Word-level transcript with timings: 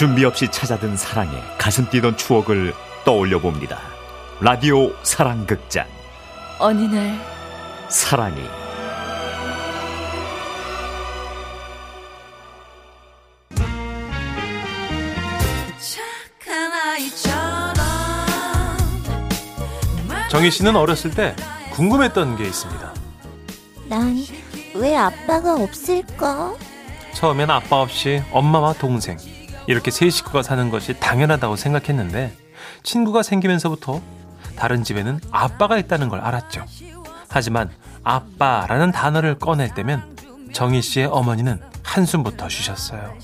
준비 0.00 0.24
없이 0.24 0.48
찾아든 0.50 0.96
사랑에 0.96 1.30
가슴 1.58 1.86
뛰던 1.90 2.16
추억을 2.16 2.72
떠올려 3.04 3.38
봅니다. 3.38 3.78
라디오 4.40 4.94
사랑극장. 5.02 5.86
어느 6.58 6.80
날 6.84 7.20
사랑이 7.90 8.40
정희 20.30 20.50
씨는 20.50 20.76
어렸을 20.76 21.10
때 21.10 21.36
궁금했던 21.72 22.38
게 22.38 22.44
있습니다. 22.44 22.94
난 23.90 24.16
왜 24.74 24.96
아빠가 24.96 25.56
없을까? 25.56 26.54
처음엔 27.12 27.50
아빠 27.50 27.82
없이 27.82 28.22
엄마와 28.32 28.72
동생 28.72 29.18
이렇게 29.66 29.90
세 29.90 30.10
식구가 30.10 30.42
사는 30.42 30.70
것이 30.70 30.98
당연하다고 30.98 31.56
생각했는데 31.56 32.36
친구가 32.82 33.22
생기면서부터 33.22 34.00
다른 34.56 34.84
집에는 34.84 35.20
아빠가 35.30 35.78
있다는 35.78 36.08
걸 36.08 36.20
알았죠. 36.20 36.64
하지만 37.28 37.70
아빠라는 38.02 38.92
단어를 38.92 39.38
꺼낼 39.38 39.72
때면 39.74 40.16
정희 40.52 40.82
씨의 40.82 41.06
어머니는 41.06 41.60
한숨부터 41.82 42.48
쉬셨어요. 42.48 43.14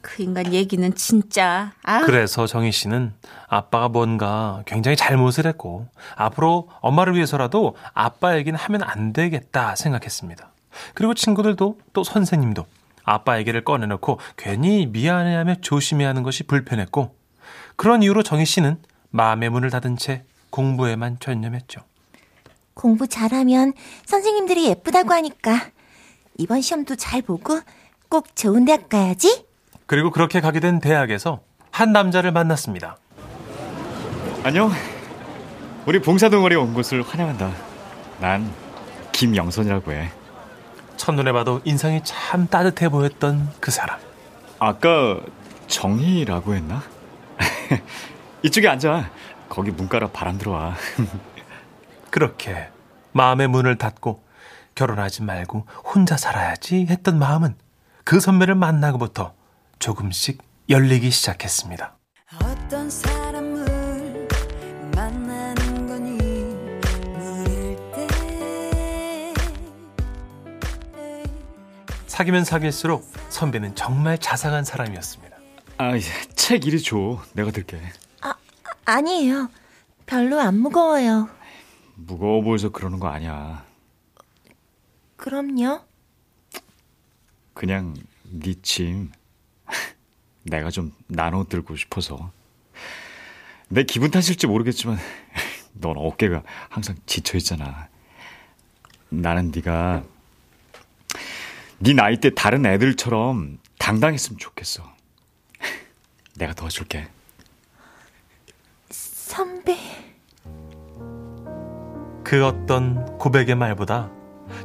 그 0.00 0.22
인간 0.22 0.52
얘기는 0.52 0.94
진짜 0.94 1.72
아 1.82 2.02
그래서 2.02 2.46
정희 2.46 2.70
씨는 2.70 3.12
아빠가 3.48 3.88
뭔가 3.88 4.62
굉장히 4.64 4.96
잘못을 4.96 5.46
했고 5.46 5.88
앞으로 6.14 6.68
엄마를 6.80 7.14
위해서라도 7.16 7.76
아빠 7.92 8.36
얘기는 8.36 8.56
하면 8.56 8.82
안 8.82 9.12
되겠다 9.12 9.74
생각했습니다. 9.74 10.53
그리고 10.94 11.14
친구들도 11.14 11.78
또 11.92 12.04
선생님도 12.04 12.66
아빠 13.04 13.38
얘기를 13.38 13.62
꺼내놓고 13.64 14.18
괜히 14.36 14.86
미안해하며 14.86 15.56
조심해야 15.60 16.08
하는 16.08 16.22
것이 16.22 16.44
불편했고 16.44 17.14
그런 17.76 18.02
이유로 18.02 18.22
정희 18.22 18.44
씨는 18.44 18.78
마음의 19.10 19.50
문을 19.50 19.70
닫은 19.70 19.96
채 19.96 20.24
공부에만 20.50 21.18
전념했죠. 21.20 21.80
공부 22.74 23.06
잘하면 23.06 23.72
선생님들이 24.06 24.66
예쁘다고 24.66 25.12
하니까 25.12 25.70
이번 26.38 26.60
시험도 26.60 26.96
잘 26.96 27.22
보고 27.22 27.60
꼭 28.08 28.34
좋은 28.34 28.64
대학 28.64 28.88
가야지. 28.88 29.46
그리고 29.86 30.10
그렇게 30.10 30.40
가게 30.40 30.60
된 30.60 30.80
대학에서 30.80 31.40
한 31.70 31.92
남자를 31.92 32.32
만났습니다. 32.32 32.96
안녕. 34.42 34.70
우리 35.86 36.00
봉사동아리 36.00 36.54
온 36.56 36.74
곳을 36.74 37.02
환영한다. 37.02 37.52
난 38.20 38.50
김영선이라고 39.12 39.92
해. 39.92 40.10
첫눈에 41.04 41.32
봐도 41.32 41.60
인상이 41.64 42.02
참 42.02 42.46
따뜻해 42.46 42.88
보였던 42.88 43.50
그 43.60 43.70
사람. 43.70 44.00
아까 44.58 45.20
정희라고 45.66 46.54
했나? 46.54 46.82
이쪽에 48.42 48.68
앉아. 48.68 49.10
거기 49.50 49.70
문가라 49.70 50.08
바람 50.12 50.38
들어와. 50.38 50.74
그렇게 52.08 52.68
마음의 53.12 53.48
문을 53.48 53.76
닫고 53.76 54.24
결혼하지 54.74 55.24
말고 55.24 55.66
혼자 55.84 56.16
살아야지 56.16 56.86
했던 56.88 57.18
마음은 57.18 57.54
그 58.04 58.18
선배를 58.18 58.54
만나고부터 58.54 59.34
조금씩 59.80 60.42
열리기 60.70 61.10
시작했습니다. 61.10 61.98
어떤 62.42 62.88
사람 62.88 63.23
사귀면 72.14 72.44
사귈수록 72.44 73.10
선배는 73.28 73.74
정말 73.74 74.18
자상한 74.18 74.62
사람이었습니다. 74.64 75.36
아, 75.78 75.94
책 76.36 76.64
이리 76.64 76.80
줘. 76.80 77.20
내가 77.32 77.50
들게. 77.50 77.80
아니에요. 78.84 79.50
별로 80.06 80.38
안 80.38 80.60
무거워요. 80.60 81.28
무거워 81.96 82.40
보여서 82.42 82.68
그러는 82.68 83.00
거 83.00 83.08
아니야. 83.08 83.64
그럼요. 85.16 85.80
그냥 87.52 87.96
네 88.22 88.54
짐 88.62 89.10
내가 90.44 90.70
좀 90.70 90.92
나눠 91.08 91.42
들고 91.48 91.74
싶어서. 91.74 92.30
내 93.68 93.82
기분 93.82 94.12
탓일지 94.12 94.46
모르겠지만 94.46 94.98
넌 95.74 95.94
어깨가 95.96 96.44
항상 96.68 96.94
지쳐 97.06 97.38
있잖아. 97.38 97.88
나는 99.08 99.50
네가 99.52 100.04
네 101.84 101.92
나이 101.92 102.16
때 102.16 102.30
다른 102.34 102.64
애들처럼 102.64 103.58
당당했으면 103.78 104.38
좋겠어. 104.38 104.82
내가 106.34 106.54
도와줄게. 106.54 107.08
선배. 108.88 109.76
그 112.24 112.46
어떤 112.46 113.18
고백의 113.18 113.56
말보다 113.56 114.10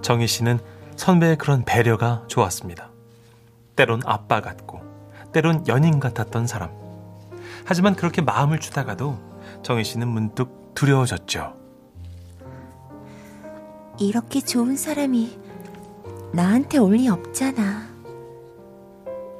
정희 0.02 0.28
씨는 0.28 0.60
선배의 0.96 1.38
그런 1.38 1.66
배려가 1.66 2.24
좋았습니다. 2.28 2.90
때론 3.76 4.02
아빠 4.06 4.40
같고, 4.40 4.82
때론 5.34 5.68
연인 5.68 6.00
같았던 6.00 6.48
사람. 6.48 6.72
하지만 7.66 7.98
그렇게 7.98 8.22
마음을 8.22 8.62
주다가도 8.62 9.20
정희 9.62 9.84
씨는 9.84 10.08
문득 10.08 10.74
두려워졌죠. 10.74 11.54
이렇게 14.00 14.40
좋은 14.40 14.78
사람이 14.78 15.49
나한테 16.34 16.78
올 16.78 16.94
리 16.96 17.08
없잖아. 17.08 17.88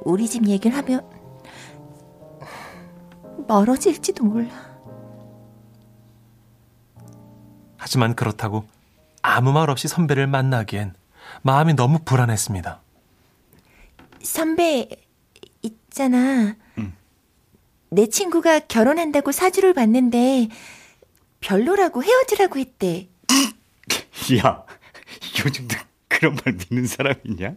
우리 0.04 0.28
집 0.28 0.46
얘기를 0.48 0.76
하면 0.78 1.08
멀어질지도 3.46 4.24
몰라. 4.24 4.50
하지만 7.76 8.14
그렇다고 8.14 8.64
아무 9.22 9.52
말 9.52 9.70
없이 9.70 9.88
선배를 9.88 10.26
만나기엔 10.26 10.94
마음이 11.42 11.74
너무 11.74 11.98
불안했습니다. 12.04 12.80
선배 14.22 14.88
있잖아. 15.62 16.56
내 17.92 18.06
친구가 18.06 18.60
결혼한다고 18.60 19.32
사주를 19.32 19.74
봤는데 19.74 20.48
별로라고 21.40 22.04
헤어지라고 22.04 22.58
했대. 22.60 23.08
야, 24.44 24.64
요즘도 25.44 25.76
그런 26.20 26.36
말 26.44 26.54
믿는 26.54 26.86
사람 26.86 27.14
있냐? 27.24 27.54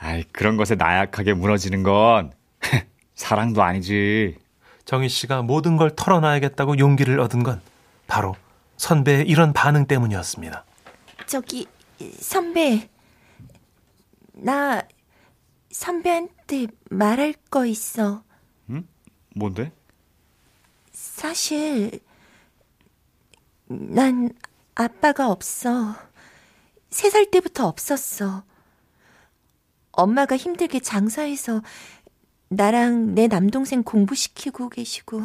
아이, 0.00 0.24
그런 0.32 0.56
것에 0.56 0.74
나약하게 0.74 1.32
무너지는 1.34 1.84
건 1.84 2.32
사랑도 3.14 3.62
아니지. 3.62 4.36
정희 4.84 5.08
씨가 5.08 5.42
모든 5.42 5.76
걸 5.76 5.94
털어놔야겠다고 5.94 6.78
용기를 6.78 7.20
얻은 7.20 7.44
건 7.44 7.60
바로 8.08 8.34
선배의 8.78 9.28
이런 9.28 9.52
반응 9.52 9.86
때문이었습니다. 9.86 10.64
저기 11.26 11.68
선배 12.18 12.88
나 14.32 14.82
선배한테 15.70 16.66
말할 16.90 17.34
거 17.48 17.64
있어. 17.64 18.24
뭔데? 19.36 19.70
사실 20.90 22.00
난 23.66 24.30
아빠가 24.74 25.30
없어. 25.30 25.94
세 26.92 27.10
살 27.10 27.26
때부터 27.30 27.66
없었어. 27.66 28.44
엄마가 29.92 30.36
힘들게 30.36 30.80
장사해서 30.80 31.62
나랑 32.48 33.14
내 33.14 33.28
남동생 33.28 33.82
공부시키고 33.82 34.68
계시고. 34.68 35.22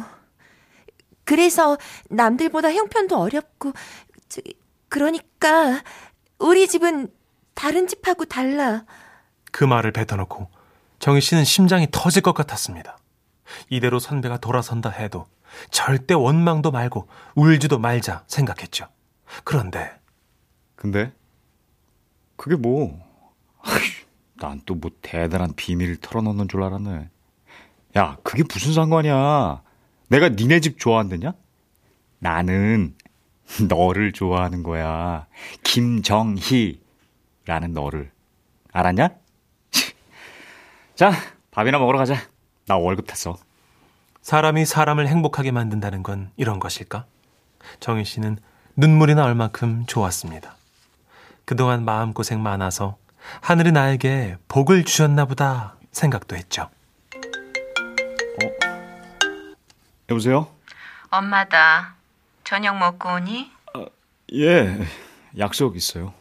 그래서 1.24 1.76
남들보다 2.08 2.72
형편도 2.72 3.18
어렵고, 3.18 3.72
저기, 4.28 4.54
그러니까 4.88 5.82
우리 6.38 6.66
집은 6.66 7.08
다른 7.54 7.86
집하고 7.86 8.24
달라. 8.24 8.84
그 9.52 9.64
말을 9.64 9.92
뱉어놓고 9.92 10.48
정희 10.98 11.20
씨는 11.20 11.44
심장이 11.44 11.86
터질 11.90 12.22
것 12.22 12.32
같았습니다. 12.32 12.96
이대로 13.70 13.98
선배가 13.98 14.38
돌아선다 14.38 14.90
해도 14.90 15.26
절대 15.70 16.14
원망도 16.14 16.70
말고 16.70 17.08
울지도 17.34 17.78
말자 17.78 18.24
생각했죠. 18.26 18.88
그런데 19.44 19.98
근데 20.76 21.12
그게 22.38 22.56
뭐? 22.56 22.98
난 24.40 24.60
또 24.64 24.74
뭐 24.76 24.90
대단한 25.02 25.52
비밀을 25.56 25.96
털어놓는 25.96 26.48
줄 26.48 26.62
알았네. 26.62 27.10
야, 27.96 28.16
그게 28.22 28.44
무슨 28.48 28.72
상관이야? 28.72 29.62
내가 30.08 30.28
니네 30.30 30.60
집 30.60 30.78
좋아한다냐? 30.78 31.32
나는 32.20 32.94
너를 33.68 34.12
좋아하는 34.12 34.62
거야. 34.62 35.26
김정희라는 35.64 36.78
너를. 37.72 38.12
알았냐? 38.72 39.08
자, 40.94 41.12
밥이나 41.50 41.78
먹으러 41.78 41.98
가자. 41.98 42.14
나 42.66 42.76
월급 42.76 43.06
탔어. 43.06 43.36
사람이 44.22 44.64
사람을 44.66 45.08
행복하게 45.08 45.50
만든다는 45.50 46.02
건 46.04 46.30
이런 46.36 46.60
것일까? 46.60 47.06
정희 47.80 48.04
씨는 48.04 48.38
눈물이 48.76 49.14
나올 49.16 49.34
만큼 49.34 49.84
좋았습니다. 49.86 50.54
그동안 51.48 51.86
마음고생 51.86 52.42
많아서 52.42 52.98
하늘이 53.40 53.72
나에게 53.72 54.36
복을 54.48 54.84
주셨나 54.84 55.24
보다 55.24 55.76
생각도 55.92 56.36
했죠. 56.36 56.68
여보세요? 60.10 60.54
엄마다. 61.08 61.94
저녁 62.44 62.76
먹고 62.76 63.14
오니? 63.14 63.50
예, 64.34 64.78
약속 65.38 65.74
있어요. 65.78 66.12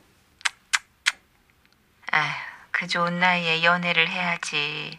아휴, 2.14 2.32
그 2.72 2.88
좋은 2.88 3.20
나이에 3.20 3.66
연애를 3.66 4.08
해야지. 4.10 4.98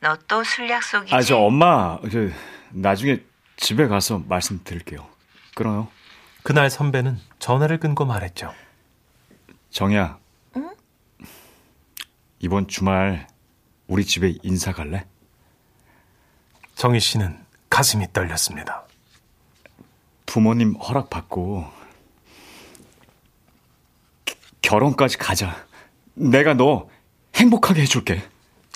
너 0.00 0.16
또 0.28 0.44
술 0.44 0.68
약속이지? 0.68 1.14
아, 1.14 1.22
저 1.22 1.38
엄마, 1.38 1.98
그, 2.00 2.30
나중에 2.72 3.22
집에 3.56 3.86
가서 3.88 4.20
말씀드릴게요. 4.28 5.06
끊어요. 5.54 5.88
그날 6.42 6.68
선배는 6.68 7.18
전화를 7.38 7.80
끊고 7.80 8.04
말했죠. 8.04 8.52
정이야. 9.72 10.18
이번 12.40 12.68
주말 12.68 13.26
우리 13.86 14.04
집에 14.04 14.34
인사 14.42 14.72
갈래? 14.72 15.06
정희 16.74 17.00
씨는 17.00 17.42
가슴이 17.70 18.12
떨렸습니다. 18.12 18.84
부모님 20.26 20.74
허락 20.74 21.08
받고 21.08 21.66
결혼까지 24.60 25.16
가자. 25.18 25.66
내가 26.14 26.54
너 26.54 26.88
행복하게 27.34 27.82
해줄게. 27.82 28.22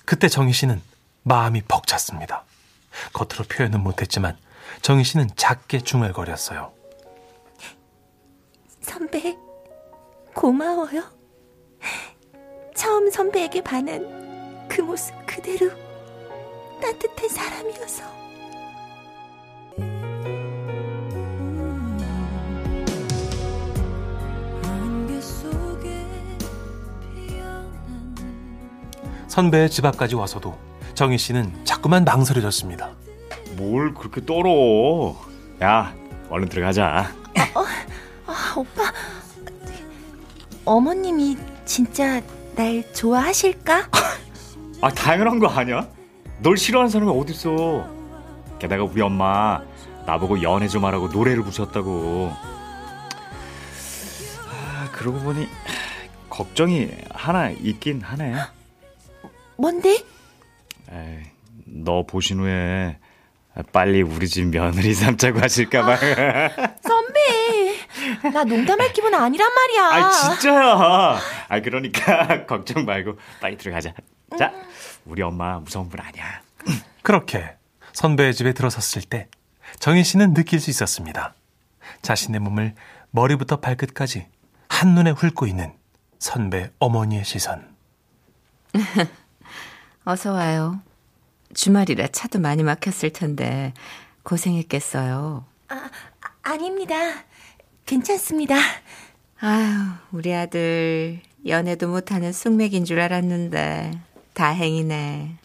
그때 0.04 0.28
정희 0.28 0.52
씨는 0.52 0.80
마음이 1.24 1.62
벅찼습니다. 1.62 2.44
겉으로 3.12 3.44
표현은 3.44 3.80
못했지만 3.82 4.38
정희 4.80 5.04
씨는 5.04 5.28
작게 5.36 5.80
중얼거렸어요. 5.80 6.72
선배, 8.80 9.36
고마워요. 10.36 11.02
처음 12.74 13.10
선배에게 13.10 13.62
반한 13.62 14.68
그 14.68 14.82
모습 14.82 15.14
그대로 15.26 15.70
따뜻한 16.80 17.28
사람이어서. 17.28 18.04
선배의 29.28 29.70
집 29.70 29.84
앞까지 29.86 30.14
와서도 30.16 30.56
정희 30.94 31.16
씨는 31.18 31.64
자꾸만 31.64 32.04
망설여졌습니다. 32.04 32.90
뭘 33.56 33.94
그렇게 33.94 34.24
떨어? 34.24 35.16
야, 35.62 35.94
얼른 36.28 36.48
들어가자. 36.50 37.10
아, 38.26 38.54
오빠. 38.54 38.92
어머님이 40.66 41.38
진짜 41.64 42.20
날 42.54 42.82
좋아하실까? 42.92 43.88
아, 44.82 44.90
당연한 44.90 45.38
거 45.38 45.46
아니야? 45.46 45.88
널 46.40 46.56
싫어하는 46.56 46.90
사람이 46.90 47.10
어딨어? 47.10 47.88
게다가 48.58 48.82
우리 48.84 49.00
엄마 49.00 49.62
나보고 50.06 50.42
연애 50.42 50.68
좀 50.68 50.84
하라고 50.84 51.08
노래를 51.08 51.42
부르셨다고. 51.42 52.32
아, 54.50 54.88
그러고 54.92 55.20
보니 55.20 55.48
걱정이 56.28 56.90
하나 57.10 57.50
있긴 57.50 58.02
하네. 58.02 58.34
뭔데? 59.56 59.98
에이, 60.92 61.22
너 61.64 62.04
보신 62.04 62.40
후에 62.40 62.98
빨리 63.72 64.02
우리 64.02 64.28
집 64.28 64.46
며느리 64.48 64.94
삼자고 64.94 65.40
하실까봐. 65.40 65.96
선배, 65.96 66.95
나 68.32 68.44
농담할 68.44 68.92
기분 68.92 69.14
아니란 69.14 69.50
말이야. 69.52 69.84
아, 70.04 70.10
진짜야. 70.10 71.18
아, 71.48 71.60
그러니까 71.60 72.44
걱정 72.46 72.84
말고 72.84 73.18
빨리 73.40 73.56
들어가자. 73.56 73.92
자, 74.38 74.52
우리 75.04 75.22
엄마 75.22 75.58
무서운 75.60 75.88
분 75.88 76.00
아니야. 76.00 76.40
그렇게 77.02 77.56
선배의 77.92 78.34
집에 78.34 78.52
들어섰을 78.52 79.02
때 79.08 79.28
정희 79.78 80.04
씨는 80.04 80.34
느낄 80.34 80.60
수 80.60 80.70
있었습니다. 80.70 81.34
자신의 82.02 82.40
몸을 82.40 82.74
머리부터 83.10 83.60
발끝까지 83.60 84.26
한눈에 84.68 85.10
훑고 85.10 85.46
있는 85.46 85.72
선배 86.18 86.70
어머니의 86.78 87.24
시선. 87.24 87.74
어서 90.04 90.32
와요. 90.32 90.80
주말이라 91.54 92.08
차도 92.08 92.38
많이 92.38 92.62
막혔을 92.62 93.10
텐데 93.12 93.72
고생했겠어요. 94.24 95.44
아닙니다. 96.42 96.94
괜찮습니다. 97.86 98.56
아유, 99.40 99.64
우리 100.12 100.34
아들 100.34 101.20
연애도 101.46 101.88
못하는 101.88 102.32
숙맥인 102.32 102.84
줄 102.84 103.00
알았는데 103.00 103.92
다행이네. 104.34 105.36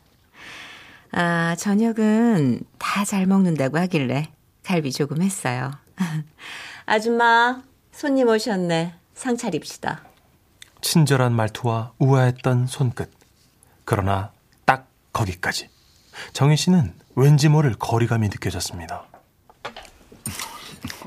아, 1.14 1.56
저녁은 1.58 2.62
다 2.78 3.06
잘 3.06 3.26
먹는다고 3.26 3.78
하길래 3.80 4.30
갈비 4.64 4.92
조금 4.92 5.22
했어요. 5.22 5.72
아줌마, 6.86 7.62
손님 7.92 8.28
오셨네. 8.28 8.94
상 9.14 9.38
차립시다. 9.38 10.04
친절한 10.82 11.34
말투와 11.34 11.92
우아했던 12.00 12.68
손끝. 12.68 13.12
그러나 13.86 14.32
딱 14.66 14.88
거기까지. 15.14 15.70
정희 16.34 16.56
씨는 16.58 16.94
왠지 17.16 17.50
모를 17.50 17.74
거리감이 17.76 18.30
느껴졌습니다. 18.30 19.04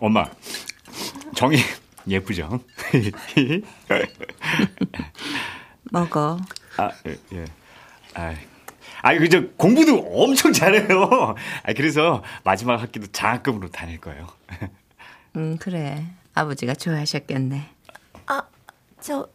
엄마, 0.01 0.27
정이 1.35 1.57
예쁘죠? 2.09 2.61
먹어. 5.91 6.39
아, 6.77 6.91
예, 7.07 7.17
예. 7.33 7.45
아, 8.15 8.35
아, 9.03 9.19
그저 9.19 9.47
공부도 9.57 9.99
엄청 9.99 10.53
잘해요. 10.53 11.35
아, 11.63 11.73
그래서 11.75 12.23
마지막 12.43 12.81
학기도 12.81 13.07
장학금으로 13.07 13.71
다닐 13.71 14.01
거예요. 14.01 14.29
음, 15.37 15.57
그래. 15.59 16.07
아버지가 16.35 16.75
좋아하셨겠네. 16.75 17.71
아, 18.27 18.43
저, 19.01 19.29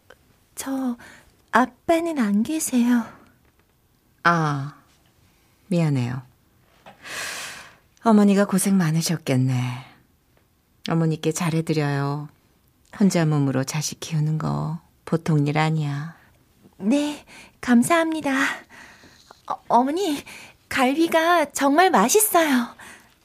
저, 0.55 0.97
아빠는 1.51 2.19
안 2.19 2.43
계세요. 2.43 3.05
아, 4.23 4.75
미안해요. 5.67 6.21
어머니가 8.03 8.45
고생 8.45 8.77
많으셨겠네. 8.77 9.88
어머니께 10.87 11.31
잘해드려요. 11.31 12.29
혼자 12.99 13.25
몸으로 13.25 13.63
자식 13.63 13.99
키우는 13.99 14.37
거 14.37 14.79
보통 15.05 15.47
일 15.47 15.57
아니야. 15.57 16.15
네, 16.77 17.25
감사합니다. 17.61 18.31
어, 19.47 19.55
어머니, 19.67 20.23
갈비가 20.69 21.51
정말 21.51 21.89
맛있어요. 21.89 22.67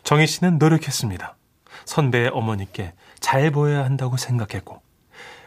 정희 0.03 0.27
씨는 0.27 0.59
노력했습니다. 0.59 1.37
선배의 1.85 2.31
어머니께 2.33 2.93
잘 3.21 3.51
보여야 3.51 3.85
한다고 3.85 4.17
생각했고, 4.17 4.83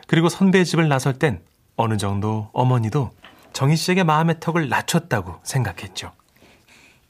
그리고 0.07 0.29
선배의 0.29 0.65
집을 0.65 0.87
나설 0.87 1.17
땐 1.19 1.41
어느 1.75 1.97
정도 1.97 2.49
어머니도 2.53 3.11
정희 3.53 3.75
씨에게 3.75 4.03
마음의 4.03 4.39
턱을 4.39 4.69
낮췄다고 4.69 5.39
생각했죠. 5.43 6.11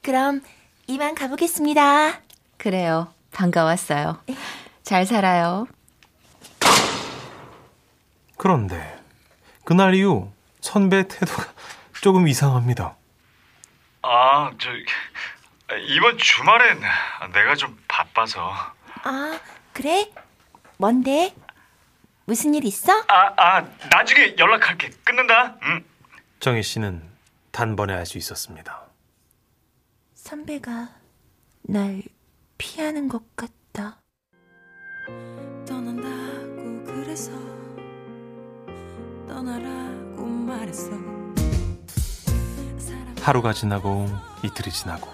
그럼 0.02 0.42
이만 0.86 1.14
가보겠습니다. 1.14 2.20
그래요. 2.56 3.08
반가웠어요. 3.32 4.18
잘 4.88 5.04
살아요. 5.04 5.66
그런데 8.38 8.98
그날 9.64 9.94
이후 9.94 10.32
선배의 10.62 11.08
태도가 11.08 11.44
조금 12.00 12.26
이상합니다. 12.26 12.96
아, 14.00 14.50
저 14.58 14.70
이번 15.88 16.16
주말엔 16.16 16.80
내가 17.34 17.54
좀 17.54 17.78
바빠서. 17.86 18.50
아, 19.02 19.38
그래? 19.74 20.10
뭔데? 20.78 21.34
무슨 22.24 22.54
일 22.54 22.64
있어? 22.64 22.90
아, 23.08 23.34
아, 23.36 23.60
나중에 23.90 24.36
연락할게. 24.38 24.88
끊는다. 25.04 25.58
응. 25.64 25.84
정희 26.40 26.62
씨는 26.62 27.02
단번에 27.50 27.92
알 27.92 28.06
수 28.06 28.16
있었습니다. 28.16 28.84
선배가 30.14 30.88
날 31.64 32.00
피하는 32.56 33.08
것 33.08 33.36
같다. 33.36 34.00
하루가 43.22 43.52
지나고 43.52 44.08
이틀이 44.42 44.72
지나고 44.72 45.08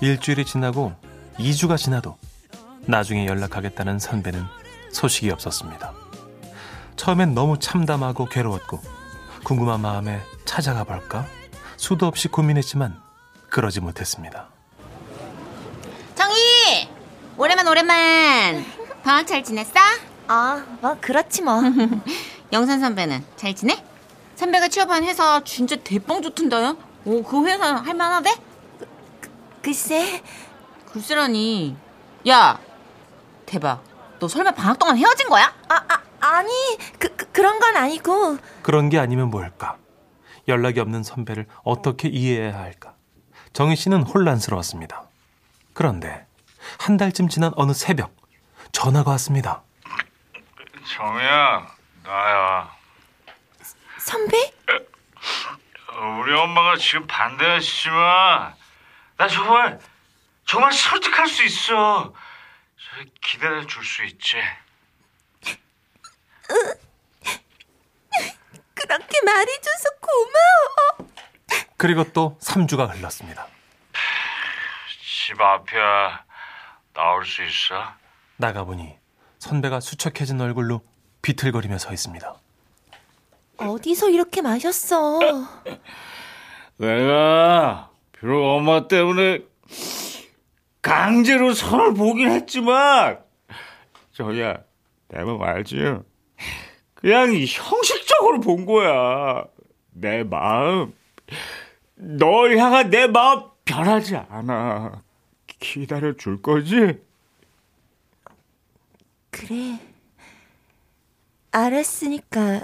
일주일이 0.00 0.44
지나고 0.44 0.92
2주가 1.38 1.78
지나도 1.78 2.16
나중에 2.86 3.26
연락하겠다는 3.26 3.98
선배는 3.98 4.44
소식이 4.90 5.30
없었습니다. 5.30 5.92
처음엔 6.96 7.34
너무 7.34 7.58
참담하고 7.58 8.26
괴로웠고 8.26 8.80
궁금한 9.42 9.80
마음에 9.80 10.20
찾아가 10.44 10.84
볼까 10.84 11.26
수도 11.76 12.06
없이 12.06 12.28
고민했지만 12.28 13.00
그러지 13.48 13.80
못했습니다. 13.80 14.48
정희! 16.14 16.88
오랜만, 17.36 17.66
오랜만. 17.66 18.64
방학 19.02 19.26
잘 19.26 19.42
지냈어? 19.42 19.72
아, 20.28 20.64
뭐 20.80 20.96
그렇지 21.00 21.42
뭐. 21.42 21.60
영선 22.52 22.80
선배는 22.80 23.24
잘 23.36 23.54
지내? 23.54 23.82
선배가 24.36 24.68
취업한 24.68 25.04
회사 25.04 25.42
진짜 25.44 25.76
대빵 25.76 26.22
좋던데요? 26.22 26.76
오, 27.04 27.22
그 27.22 27.46
회사 27.46 27.76
할만하대? 27.76 28.34
글쎄, 29.62 30.22
글쎄라니. 30.92 31.76
야, 32.28 32.58
대박. 33.46 33.82
너 34.18 34.28
설마 34.28 34.52
방학 34.52 34.78
동안 34.78 34.96
헤어진 34.96 35.28
거야? 35.28 35.52
아, 35.68 35.74
아 35.88 36.02
아니, 36.20 36.50
그, 36.98 37.14
그 37.16 37.30
그런 37.32 37.58
건 37.60 37.76
아니고. 37.76 38.38
그런 38.62 38.88
게 38.88 38.98
아니면 38.98 39.30
뭘까? 39.30 39.76
연락이 40.48 40.80
없는 40.80 41.02
선배를 41.02 41.46
어떻게 41.62 42.08
이해해야 42.08 42.58
할까? 42.58 42.94
정희 43.52 43.76
씨는 43.76 44.02
혼란스러웠습니다. 44.02 45.04
그런데 45.72 46.26
한 46.78 46.96
달쯤 46.96 47.28
지난 47.28 47.52
어느 47.56 47.72
새벽 47.72 48.14
전화가 48.72 49.12
왔습니다. 49.12 49.62
정희야, 50.96 51.66
나야. 52.04 52.73
선배? 54.04 54.36
어, 55.88 56.18
우리 56.20 56.34
엄마가 56.34 56.76
지금 56.76 57.06
반대하시지만 57.06 58.54
나 59.16 59.28
정말 59.28 59.80
정말 60.46 60.72
설득할 60.72 61.26
수 61.26 61.42
있어. 61.44 62.12
저 62.76 63.04
기다려 63.22 63.66
줄 63.66 63.82
수 63.82 64.04
있지. 64.04 64.36
그렇게 68.74 69.22
말해줘서 69.24 69.88
고마워. 70.00 71.10
그리고 71.78 72.04
또 72.12 72.38
3주가 72.42 72.94
흘렀습니다. 72.94 73.46
집 75.26 75.40
앞이야. 75.40 76.24
나올 76.92 77.24
수 77.24 77.42
있어? 77.42 77.94
나가보니 78.36 78.98
선배가 79.38 79.80
수척해진 79.80 80.40
얼굴로 80.42 80.82
비틀거리며 81.22 81.78
서 81.78 81.92
있습니다. 81.92 82.34
어디서 83.56 84.10
이렇게 84.10 84.42
마셨어? 84.42 85.20
내가 86.76 87.90
비록 88.12 88.44
엄마 88.44 88.88
때문에 88.88 89.40
강제로 90.82 91.52
선을 91.54 91.94
보긴 91.94 92.30
했지만 92.30 93.20
저야 94.12 94.62
내맘 95.08 95.40
알지? 95.40 95.76
그냥 96.94 97.32
형식적으로 97.34 98.40
본 98.40 98.66
거야. 98.66 99.44
내 99.92 100.24
마음 100.24 100.94
널 101.94 102.56
향한 102.58 102.90
내 102.90 103.06
마음 103.06 103.44
변하지 103.64 104.16
않아. 104.16 105.02
기다려 105.60 106.14
줄 106.16 106.42
거지? 106.42 106.98
그래. 109.30 109.78
알았으니까 111.52 112.62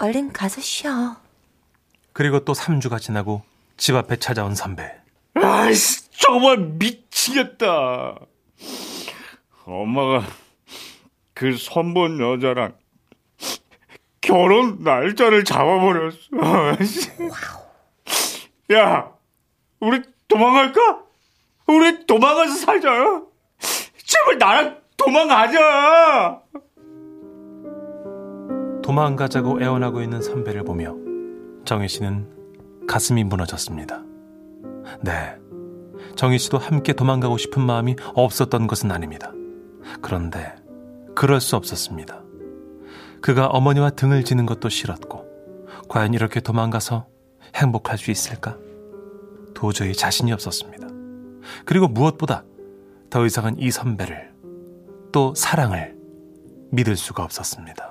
얼른 0.00 0.32
가서 0.32 0.62
쉬어. 0.62 1.16
그리고 2.14 2.40
또 2.40 2.54
3주가 2.54 2.98
지나고 2.98 3.42
집 3.76 3.94
앞에 3.94 4.16
찾아온 4.16 4.54
선배. 4.54 4.98
아이씨, 5.34 6.10
정말 6.12 6.56
미치겠다. 6.56 8.16
엄마가 9.66 10.26
그 11.34 11.54
선본 11.56 12.18
여자랑 12.18 12.74
결혼 14.22 14.82
날짜를 14.82 15.44
잡아버렸어. 15.44 16.16
야, 18.72 19.12
우리 19.80 20.02
도망갈까? 20.28 21.02
우리 21.66 22.06
도망가서 22.06 22.54
살자. 22.54 22.88
제발 24.06 24.38
나랑 24.38 24.80
도망가자. 24.96 26.42
도망가자고 28.90 29.62
애원하고 29.62 30.02
있는 30.02 30.20
선배를 30.20 30.64
보며 30.64 30.96
정희 31.64 31.86
씨는 31.86 32.26
가슴이 32.88 33.22
무너졌습니다. 33.22 34.02
네. 35.02 35.36
정희 36.16 36.38
씨도 36.38 36.58
함께 36.58 36.92
도망가고 36.92 37.38
싶은 37.38 37.62
마음이 37.62 37.94
없었던 38.14 38.66
것은 38.66 38.90
아닙니다. 38.90 39.32
그런데 40.00 40.56
그럴 41.14 41.40
수 41.40 41.54
없었습니다. 41.54 42.20
그가 43.20 43.46
어머니와 43.46 43.90
등을 43.90 44.24
지는 44.24 44.44
것도 44.44 44.68
싫었고, 44.68 45.24
과연 45.88 46.12
이렇게 46.12 46.40
도망가서 46.40 47.06
행복할 47.54 47.96
수 47.96 48.10
있을까? 48.10 48.58
도저히 49.54 49.92
자신이 49.92 50.32
없었습니다. 50.32 50.88
그리고 51.64 51.86
무엇보다 51.86 52.42
더 53.08 53.24
이상은 53.24 53.56
이 53.56 53.70
선배를, 53.70 54.32
또 55.12 55.32
사랑을 55.36 55.96
믿을 56.72 56.96
수가 56.96 57.22
없었습니다. 57.22 57.89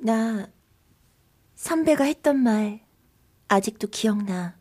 나 0.00 0.46
선배가 1.56 2.04
했던 2.04 2.36
말 2.38 2.80
아직도 3.48 3.88
기억나. 3.88 4.56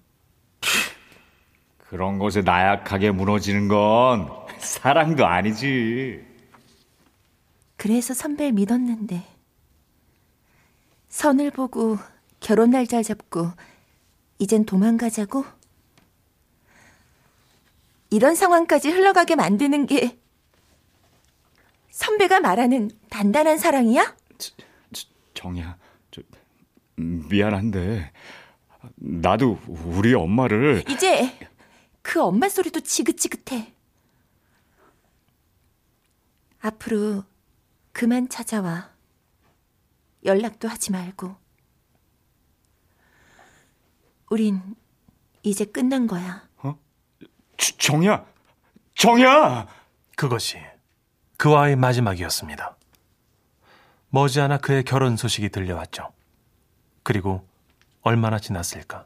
그런 1.78 2.20
것에 2.20 2.42
나약하게 2.42 3.12
무너지는 3.12 3.68
건 3.68 4.30
사랑도 4.60 5.26
아니지. 5.26 6.26
그래서 7.78 8.14
선배를 8.14 8.54
믿었는데 8.54 9.24
선을 11.10 11.52
보고 11.52 11.98
결혼 12.40 12.72
날짜 12.72 13.02
잡고 13.04 13.52
이젠 14.40 14.66
도망가자고? 14.66 15.46
이런 18.10 18.36
상황까지 18.36 18.90
흘러가게 18.90 19.36
만드는 19.36 19.86
게 19.86 20.18
선배가 21.92 22.40
말하는 22.40 22.90
단단한 23.10 23.58
사랑이야? 23.58 24.16
정이야, 25.42 25.78
저, 26.10 26.22
미안한데 26.96 28.12
나도 28.96 29.60
우리 29.68 30.16
엄마를 30.16 30.84
이제 30.90 31.32
그 32.02 32.20
엄마 32.22 32.50
소리도 32.50 32.80
지긋지긋해. 32.80 33.72
앞으로 36.62 37.24
그만 37.92 38.28
찾아와. 38.30 38.90
연락도 40.26 40.68
하지 40.68 40.92
말고. 40.92 41.36
우린 44.32 44.60
이제 45.44 45.66
끝난 45.66 46.08
거야. 46.08 46.48
주- 47.58 47.78
정이야, 47.78 48.26
정이야. 48.96 49.68
그것이 50.16 50.58
그와의 51.38 51.76
마지막이었습니다. 51.76 52.77
머지않아 54.10 54.60
그의 54.60 54.84
결혼 54.84 55.18
소식이 55.18 55.50
들려왔죠. 55.50 56.12
그리고 57.04 57.46
얼마나 58.02 58.40
지났을까? 58.40 59.06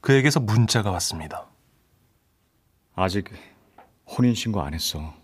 그에게서 0.00 0.40
문자가 0.40 0.90
왔습니다. 0.92 1.46
아직 2.94 3.28
혼인 4.06 4.34
신고 4.34 4.62
안 4.62 4.74
했어. 4.74 5.14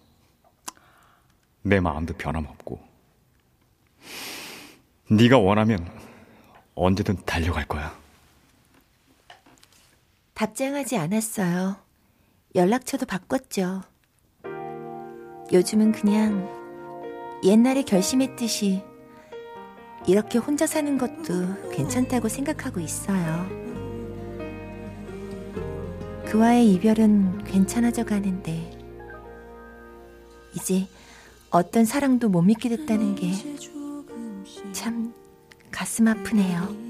내 1.62 1.80
마음도 1.80 2.14
변함없고. 2.14 2.80
네가 5.10 5.38
원하면 5.38 5.88
언제든 6.74 7.24
달려갈 7.24 7.66
거야. 7.66 7.96
답장하지 10.34 10.96
않았어요. 10.96 11.76
연락처도 12.54 13.06
바꿨죠. 13.06 13.82
요즘은 15.52 15.92
그냥 15.92 16.57
옛날에 17.44 17.82
결심했듯이 17.82 18.82
이렇게 20.06 20.38
혼자 20.38 20.66
사는 20.66 20.96
것도 20.98 21.70
괜찮다고 21.72 22.28
생각하고 22.28 22.80
있어요. 22.80 23.46
그와의 26.26 26.72
이별은 26.74 27.44
괜찮아져 27.44 28.04
가는데 28.04 28.78
이제 30.54 30.86
어떤 31.50 31.84
사랑도 31.84 32.28
못 32.28 32.42
믿게 32.42 32.68
됐다는 32.68 33.14
게 33.14 33.32
참 34.72 35.12
가슴 35.70 36.08
아프네요. 36.08 36.87